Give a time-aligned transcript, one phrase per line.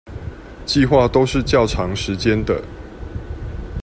[0.65, 2.63] 計畫都是較長時間的